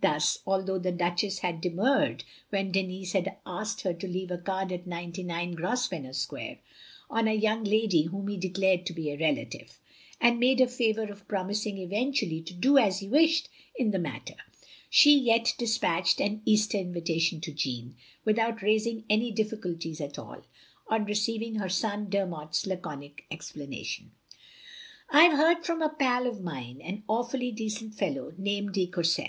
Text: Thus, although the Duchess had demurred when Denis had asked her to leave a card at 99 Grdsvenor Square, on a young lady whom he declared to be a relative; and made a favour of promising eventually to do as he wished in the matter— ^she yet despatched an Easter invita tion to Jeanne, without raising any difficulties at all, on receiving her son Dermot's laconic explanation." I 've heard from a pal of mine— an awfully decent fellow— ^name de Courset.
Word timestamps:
Thus, 0.00 0.38
although 0.46 0.78
the 0.78 0.92
Duchess 0.92 1.40
had 1.40 1.60
demurred 1.60 2.22
when 2.50 2.70
Denis 2.70 3.14
had 3.14 3.36
asked 3.44 3.80
her 3.80 3.92
to 3.92 4.06
leave 4.06 4.30
a 4.30 4.38
card 4.38 4.70
at 4.70 4.86
99 4.86 5.56
Grdsvenor 5.56 6.14
Square, 6.14 6.60
on 7.10 7.26
a 7.26 7.32
young 7.32 7.64
lady 7.64 8.02
whom 8.04 8.28
he 8.28 8.36
declared 8.36 8.86
to 8.86 8.92
be 8.92 9.10
a 9.10 9.18
relative; 9.18 9.80
and 10.20 10.38
made 10.38 10.60
a 10.60 10.68
favour 10.68 11.10
of 11.10 11.26
promising 11.26 11.78
eventually 11.78 12.40
to 12.42 12.54
do 12.54 12.78
as 12.78 13.00
he 13.00 13.08
wished 13.08 13.48
in 13.74 13.90
the 13.90 13.98
matter— 13.98 14.36
^she 14.92 15.20
yet 15.20 15.52
despatched 15.58 16.20
an 16.20 16.42
Easter 16.44 16.78
invita 16.78 17.18
tion 17.18 17.40
to 17.40 17.50
Jeanne, 17.52 17.96
without 18.24 18.62
raising 18.62 19.02
any 19.10 19.32
difficulties 19.32 20.00
at 20.00 20.16
all, 20.16 20.44
on 20.86 21.04
receiving 21.06 21.56
her 21.56 21.68
son 21.68 22.08
Dermot's 22.08 22.68
laconic 22.68 23.24
explanation." 23.32 24.12
I 25.10 25.26
've 25.28 25.36
heard 25.36 25.66
from 25.66 25.82
a 25.82 25.88
pal 25.88 26.28
of 26.28 26.40
mine— 26.40 26.80
an 26.84 27.02
awfully 27.08 27.50
decent 27.50 27.96
fellow— 27.96 28.30
^name 28.40 28.72
de 28.72 28.86
Courset. 28.86 29.20